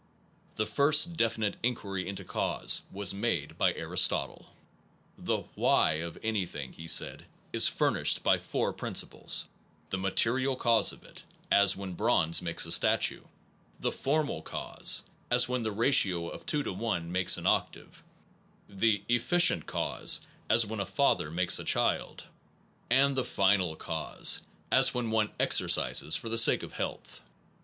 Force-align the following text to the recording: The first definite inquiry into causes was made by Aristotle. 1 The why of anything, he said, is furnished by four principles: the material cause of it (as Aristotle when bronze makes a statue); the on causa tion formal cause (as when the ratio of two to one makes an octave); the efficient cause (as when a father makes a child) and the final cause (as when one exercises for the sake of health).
The 0.55 0.65
first 0.65 1.13
definite 1.15 1.57
inquiry 1.61 2.07
into 2.09 2.23
causes 2.23 2.81
was 2.91 3.13
made 3.13 3.55
by 3.59 3.71
Aristotle. 3.75 4.51
1 5.17 5.25
The 5.25 5.37
why 5.53 5.91
of 6.01 6.17
anything, 6.23 6.73
he 6.73 6.87
said, 6.87 7.27
is 7.53 7.67
furnished 7.67 8.23
by 8.23 8.39
four 8.39 8.73
principles: 8.73 9.47
the 9.91 9.99
material 9.99 10.55
cause 10.55 10.91
of 10.91 11.03
it 11.03 11.23
(as 11.51 11.73
Aristotle 11.75 11.81
when 11.81 11.93
bronze 11.93 12.41
makes 12.41 12.65
a 12.65 12.71
statue); 12.71 13.21
the 13.79 13.89
on 13.89 13.91
causa 13.91 13.91
tion 13.99 14.03
formal 14.03 14.41
cause 14.41 15.03
(as 15.29 15.47
when 15.47 15.61
the 15.61 15.71
ratio 15.71 16.29
of 16.29 16.47
two 16.47 16.63
to 16.63 16.73
one 16.73 17.11
makes 17.11 17.37
an 17.37 17.45
octave); 17.45 18.03
the 18.67 19.03
efficient 19.07 19.67
cause 19.67 20.21
(as 20.49 20.65
when 20.65 20.79
a 20.79 20.85
father 20.87 21.29
makes 21.29 21.59
a 21.59 21.63
child) 21.63 22.23
and 22.89 23.15
the 23.15 23.23
final 23.23 23.75
cause 23.75 24.39
(as 24.71 24.95
when 24.95 25.11
one 25.11 25.29
exercises 25.39 26.15
for 26.15 26.27
the 26.27 26.39
sake 26.39 26.63
of 26.63 26.73
health). 26.73 27.21